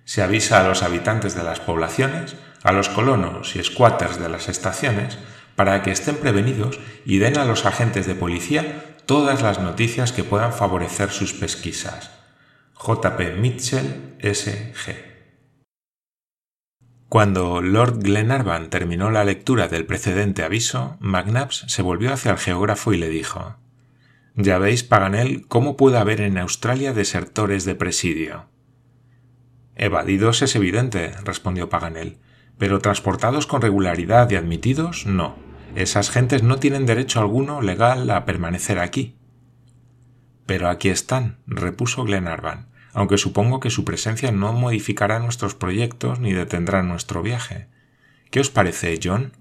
Se 0.05 0.22
avisa 0.22 0.63
a 0.63 0.67
los 0.67 0.84
habitantes 0.84 1.34
de 1.34 1.43
las 1.43 1.60
poblaciones, 1.60 2.36
a 2.62 2.72
los 2.72 2.89
colonos 2.89 3.55
y 3.55 3.63
squatters 3.63 4.20
de 4.20 4.29
las 4.29 4.48
estaciones, 4.48 5.17
para 5.55 5.81
que 5.81 5.91
estén 5.91 6.17
prevenidos 6.17 6.79
y 7.05 7.17
den 7.17 7.38
a 7.38 7.46
los 7.46 7.65
agentes 7.65 8.08
de 8.08 8.15
policía 8.15 8.90
todas 9.05 9.41
las 9.41 9.60
noticias 9.60 10.12
que 10.12 10.24
puedan 10.24 10.53
favorecer 10.53 11.10
sus 11.10 11.34
pesquisas. 11.34 12.12
J.P. 12.74 13.36
Mitchell, 13.36 14.15
S.G. 14.20 15.12
Cuando 17.12 17.62
Lord 17.62 18.00
Glenarvan 18.03 18.70
terminó 18.70 19.12
la 19.12 19.25
lectura 19.25 19.67
del 19.67 19.86
precedente 19.86 20.43
aviso, 20.43 20.96
McNabbs 21.01 21.65
se 21.67 21.81
volvió 21.81 22.13
hacia 22.13 22.31
el 22.31 22.38
geógrafo 22.38 22.93
y 22.93 22.98
le 22.98 23.10
dijo 23.10 23.58
Ya 24.36 24.58
veis, 24.58 24.84
Paganel, 24.84 25.46
cómo 25.48 25.75
puede 25.75 25.98
haber 25.98 26.22
en 26.22 26.38
Australia 26.38 26.93
desertores 26.93 27.65
de 27.65 27.75
presidio. 27.75 28.46
Evadidos 29.75 30.41
es 30.41 30.55
evidente, 30.55 31.12
respondió 31.25 31.67
Paganel, 31.67 32.17
pero 32.58 32.79
transportados 32.79 33.46
con 33.46 33.62
regularidad 33.62 34.29
y 34.31 34.38
admitidos, 34.38 35.05
no. 35.05 35.50
Esas 35.75 36.10
gentes 36.10 36.44
no 36.44 36.58
tienen 36.58 36.86
derecho 36.86 37.20
alguno 37.20 37.62
legal 37.62 38.10
a 38.10 38.25
permanecer 38.25 38.80
aquí. 38.80 39.16
Pero 40.46 40.70
aquí 40.70 40.90
están, 40.90 41.38
repuso 41.48 42.04
Glenarvan 42.04 42.72
aunque 42.94 43.18
supongo 43.18 43.60
que 43.60 43.70
su 43.70 43.86
presencia 43.86 44.32
no 44.32 44.54
modificará 44.54 45.20
nuestros 45.20 45.56
proyectos 45.56 46.20
ni 46.20 46.34
detendrá 46.34 46.84
nuestro 46.84 47.22
viaje. 47.22 47.68
¿Qué 48.30 48.40
os 48.40 48.50
parece, 48.50 49.00
John? 49.01 49.34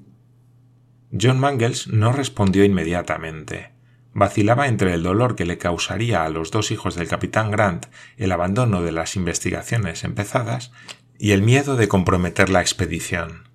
John 1.19 1.41
Mangles 1.41 1.89
no 1.89 2.13
respondió 2.13 2.65
inmediatamente. 2.65 3.73
Vacilaba 4.13 4.69
entre 4.69 4.95
el 4.95 5.03
dolor 5.03 5.37
que 5.37 5.45
le 5.45 5.59
causaría 5.59 6.25
a 6.25 6.29
los 6.29 6.51
dos 6.51 6.71
hijos 6.71 6.95
del 6.97 7.09
capitán 7.09 7.51
Grant 7.51 7.87
el 8.17 8.33
abandono 8.33 8.83
de 8.83 8.93
las 8.93 9.17
investigaciones 9.17 10.05
empezadas 10.05 10.73
y 11.19 11.33
el 11.33 11.43
miedo 11.43 11.77
de 11.77 11.89
comprometer 11.89 12.51
la 12.51 12.61
expedición. 12.61 13.50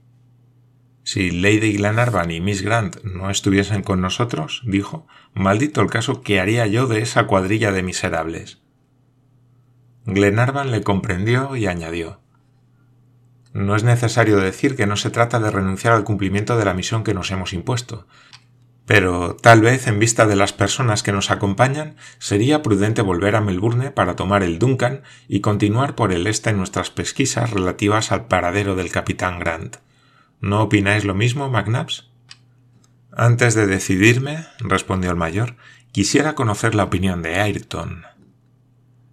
Si 1.06 1.30
Lady 1.30 1.74
Glenarvan 1.74 2.32
y 2.32 2.42
Miss 2.42 2.64
Grant 2.64 3.04
no 3.04 3.30
estuviesen 3.30 3.84
con 3.84 4.02
nosotros, 4.02 4.64
dijo, 4.66 5.06
maldito 5.36 5.82
el 5.82 5.90
caso 5.92 6.24
que 6.24 6.40
haría 6.40 6.66
yo 6.66 6.88
de 6.88 7.04
esa 7.04 7.28
cuadrilla 7.28 7.72
de 7.72 7.84
miserables. 7.84 8.64
Glenarvan 10.08 10.72
le 10.72 10.82
comprendió 10.82 11.56
y 11.56 11.68
añadió 11.68 12.22
No 13.54 13.76
es 13.76 13.84
necesario 13.84 14.38
decir 14.38 14.76
que 14.76 14.88
no 14.88 14.98
se 14.98 15.12
trata 15.12 15.40
de 15.40 15.52
renunciar 15.52 15.94
al 15.94 16.06
cumplimiento 16.06 16.58
de 16.58 16.66
la 16.66 16.74
misión 16.74 17.04
que 17.04 17.14
nos 17.14 17.30
hemos 17.30 17.54
impuesto, 17.54 18.08
pero 18.88 19.36
tal 19.36 19.62
vez 19.62 19.86
en 19.86 20.00
vista 20.00 20.26
de 20.26 20.36
las 20.36 20.54
personas 20.54 21.04
que 21.04 21.12
nos 21.12 21.30
acompañan 21.30 21.98
sería 22.18 22.64
prudente 22.64 23.04
volver 23.04 23.36
a 23.36 23.42
Melbourne 23.42 23.92
para 23.92 24.16
tomar 24.16 24.42
el 24.42 24.58
Duncan 24.58 25.04
y 25.28 25.42
continuar 25.42 25.94
por 25.94 26.12
el 26.12 26.26
este 26.26 26.50
en 26.50 26.58
nuestras 26.58 26.90
pesquisas 26.90 27.52
relativas 27.52 28.12
al 28.12 28.26
paradero 28.26 28.76
del 28.76 28.92
capitán 28.92 29.38
Grant. 29.38 29.85
¿No 30.46 30.62
opináis 30.62 31.06
lo 31.06 31.16
mismo, 31.16 31.50
McNabbs? 31.50 32.08
Antes 33.12 33.56
de 33.56 33.66
decidirme, 33.66 34.46
respondió 34.60 35.10
el 35.10 35.18
mayor, 35.18 35.56
quisiera 35.92 36.36
conocer 36.36 36.76
la 36.76 36.84
opinión 36.84 37.24
de 37.24 37.40
Ayrton. 37.40 38.04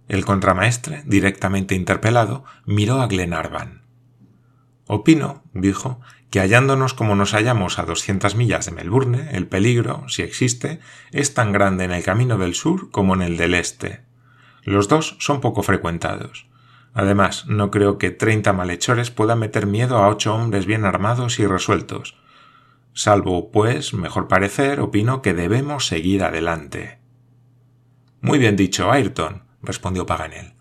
El 0.07 0.25
contramaestre, 0.25 1.01
directamente 1.07 1.73
interpelado, 1.73 2.43
miró 2.67 3.01
a 3.01 3.07
Glenarvan. 3.07 3.81
Opino, 4.85 5.41
dijo, 5.55 5.99
que 6.29 6.39
hallándonos 6.39 6.93
como 6.93 7.15
nos 7.15 7.31
hallamos 7.31 7.79
a 7.79 7.85
doscientas 7.85 8.35
millas 8.35 8.67
de 8.67 8.73
Melbourne, 8.73 9.29
el 9.31 9.47
peligro, 9.47 10.07
si 10.09 10.21
existe, 10.21 10.81
es 11.11 11.33
tan 11.33 11.51
grande 11.51 11.85
en 11.85 11.93
el 11.93 12.03
camino 12.03 12.37
del 12.37 12.53
sur 12.53 12.91
como 12.91 13.15
en 13.15 13.23
el 13.23 13.37
del 13.37 13.55
este. 13.55 14.03
Los 14.61 14.87
dos 14.87 15.15
son 15.17 15.41
poco 15.41 15.63
frecuentados. 15.63 16.45
Además, 16.93 17.47
no 17.47 17.71
creo 17.71 17.97
que 17.97 18.11
treinta 18.11 18.53
malhechores 18.53 19.09
puedan 19.09 19.39
meter 19.39 19.65
miedo 19.65 19.97
a 19.97 20.07
ocho 20.09 20.33
hombres 20.35 20.65
bien 20.65 20.85
armados 20.85 21.39
y 21.39 21.47
resueltos. 21.47 22.15
Salvo, 22.93 23.51
pues, 23.51 23.93
mejor 23.93 24.27
parecer, 24.27 24.79
opino 24.79 25.21
que 25.23 25.33
debemos 25.33 25.87
seguir 25.87 26.23
adelante. 26.23 26.99
Muy 28.21 28.37
bien 28.37 28.55
dicho, 28.55 28.91
Ayrton, 28.91 29.43
respondió 29.63 30.05
Paganel. 30.05 30.53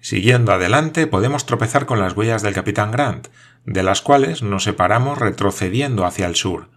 Siguiendo 0.00 0.52
adelante 0.52 1.06
podemos 1.06 1.44
tropezar 1.44 1.84
con 1.84 2.00
las 2.00 2.16
huellas 2.16 2.40
del 2.40 2.54
capitán 2.54 2.90
Grant, 2.90 3.28
de 3.66 3.82
las 3.82 4.00
cuales 4.00 4.42
nos 4.42 4.64
separamos 4.64 5.18
retrocediendo 5.18 6.06
hacia 6.06 6.26
el 6.26 6.36
sur. 6.36 6.70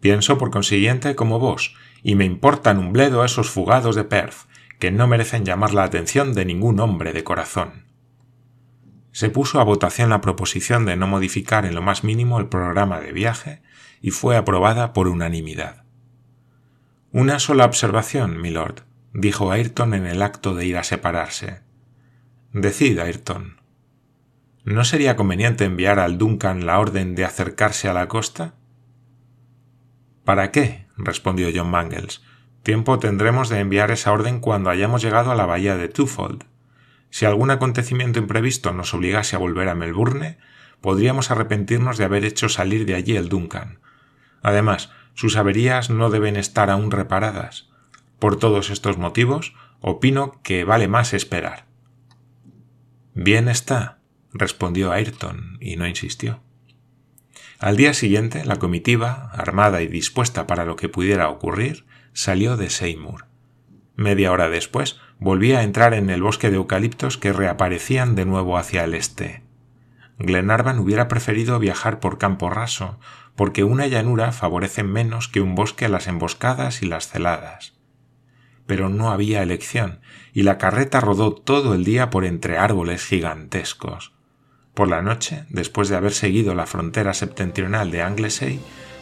Pienso, 0.00 0.36
por 0.36 0.50
consiguiente, 0.50 1.16
como 1.16 1.38
vos, 1.38 1.74
y 2.02 2.16
me 2.16 2.26
importan 2.26 2.78
un 2.78 2.92
bledo 2.92 3.24
esos 3.24 3.48
fugados 3.48 3.96
de 3.96 4.04
Perth, 4.04 4.46
que 4.78 4.90
no 4.90 5.06
merecen 5.06 5.46
llamar 5.46 5.72
la 5.72 5.84
atención 5.84 6.34
de 6.34 6.44
ningún 6.44 6.78
hombre 6.80 7.14
de 7.14 7.24
corazón. 7.24 7.85
Se 9.16 9.30
puso 9.30 9.60
a 9.60 9.64
votación 9.64 10.10
la 10.10 10.20
proposición 10.20 10.84
de 10.84 10.94
no 10.94 11.06
modificar 11.06 11.64
en 11.64 11.74
lo 11.74 11.80
más 11.80 12.04
mínimo 12.04 12.38
el 12.38 12.48
programa 12.48 13.00
de 13.00 13.12
viaje 13.12 13.62
y 14.02 14.10
fue 14.10 14.36
aprobada 14.36 14.92
por 14.92 15.08
unanimidad. 15.08 15.84
Una 17.12 17.38
sola 17.38 17.64
observación, 17.64 18.38
milord, 18.38 18.82
dijo 19.14 19.50
Ayrton 19.50 19.94
en 19.94 20.04
el 20.04 20.20
acto 20.20 20.54
de 20.54 20.66
ir 20.66 20.76
a 20.76 20.84
separarse. 20.84 21.62
Decid, 22.52 22.98
Ayrton. 22.98 23.62
¿No 24.64 24.84
sería 24.84 25.16
conveniente 25.16 25.64
enviar 25.64 25.98
al 25.98 26.18
Duncan 26.18 26.66
la 26.66 26.78
orden 26.78 27.14
de 27.14 27.24
acercarse 27.24 27.88
a 27.88 27.94
la 27.94 28.08
costa? 28.08 28.52
¿Para 30.24 30.50
qué? 30.50 30.88
respondió 30.98 31.48
John 31.54 31.70
Mangles. 31.70 32.20
Tiempo 32.62 32.98
tendremos 32.98 33.48
de 33.48 33.60
enviar 33.60 33.90
esa 33.90 34.12
orden 34.12 34.40
cuando 34.40 34.68
hayamos 34.68 35.00
llegado 35.00 35.30
a 35.30 35.36
la 35.36 35.46
bahía 35.46 35.78
de 35.78 35.88
Twofold. 35.88 36.44
Si 37.10 37.24
algún 37.24 37.50
acontecimiento 37.50 38.18
imprevisto 38.18 38.72
nos 38.72 38.92
obligase 38.94 39.36
a 39.36 39.38
volver 39.38 39.68
a 39.68 39.74
Melbourne, 39.74 40.38
podríamos 40.80 41.30
arrepentirnos 41.30 41.98
de 41.98 42.04
haber 42.04 42.24
hecho 42.24 42.48
salir 42.48 42.86
de 42.86 42.94
allí 42.94 43.16
el 43.16 43.28
Duncan. 43.28 43.80
Además, 44.42 44.90
sus 45.14 45.36
averías 45.36 45.90
no 45.90 46.10
deben 46.10 46.36
estar 46.36 46.70
aún 46.70 46.90
reparadas. 46.90 47.68
Por 48.18 48.38
todos 48.38 48.70
estos 48.70 48.98
motivos, 48.98 49.54
opino 49.80 50.40
que 50.42 50.64
vale 50.64 50.88
más 50.88 51.14
esperar. 51.14 51.66
Bien 53.14 53.48
está, 53.48 53.98
respondió 54.32 54.92
Ayrton, 54.92 55.58
y 55.60 55.76
no 55.76 55.86
insistió. 55.86 56.42
Al 57.58 57.76
día 57.76 57.94
siguiente, 57.94 58.44
la 58.44 58.56
comitiva, 58.56 59.30
armada 59.32 59.80
y 59.80 59.86
dispuesta 59.86 60.46
para 60.46 60.66
lo 60.66 60.76
que 60.76 60.90
pudiera 60.90 61.30
ocurrir, 61.30 61.86
salió 62.12 62.56
de 62.58 62.68
Seymour. 62.68 63.26
Media 63.94 64.30
hora 64.30 64.50
después, 64.50 65.00
volvía 65.18 65.58
a 65.58 65.62
entrar 65.62 65.94
en 65.94 66.10
el 66.10 66.22
bosque 66.22 66.50
de 66.50 66.56
eucaliptos 66.56 67.18
que 67.18 67.32
reaparecían 67.32 68.14
de 68.14 68.26
nuevo 68.26 68.58
hacia 68.58 68.84
el 68.84 68.94
este. 68.94 69.42
Glenarvan 70.18 70.78
hubiera 70.78 71.08
preferido 71.08 71.58
viajar 71.58 72.00
por 72.00 72.18
campo 72.18 72.50
raso, 72.50 72.98
porque 73.34 73.64
una 73.64 73.86
llanura 73.86 74.32
favorece 74.32 74.82
menos 74.82 75.28
que 75.28 75.40
un 75.40 75.54
bosque 75.54 75.88
las 75.88 76.06
emboscadas 76.06 76.82
y 76.82 76.86
las 76.86 77.08
celadas 77.08 77.76
pero 78.66 78.88
no 78.88 79.10
había 79.10 79.42
elección, 79.42 80.00
y 80.32 80.42
la 80.42 80.58
carreta 80.58 81.00
rodó 81.00 81.32
todo 81.32 81.74
el 81.74 81.84
día 81.84 82.10
por 82.10 82.24
entre 82.24 82.58
árboles 82.58 83.04
gigantescos. 83.04 84.12
Por 84.74 84.88
la 84.88 85.00
noche, 85.00 85.44
después 85.48 85.88
de 85.88 85.96
haber 85.96 86.12
seguido 86.12 86.54
la 86.54 86.66
frontera 86.66 87.14
septentrional 87.14 87.90
de 87.90 88.02
Anglesey, 88.02 88.60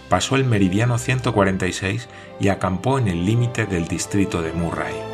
pasó 0.09 0.37
el 0.37 0.44
meridiano 0.44 0.98
146 0.98 2.09
y 2.38 2.48
acampó 2.48 2.98
en 2.98 3.09
el 3.09 3.27
límite 3.27 3.66
del 3.66 3.88
distrito 3.88 4.42
de 4.42 4.53
Murray. 4.53 5.13